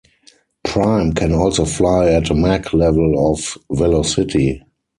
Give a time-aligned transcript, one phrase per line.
[0.63, 4.63] Prime can also fly at Mach-level of velocity.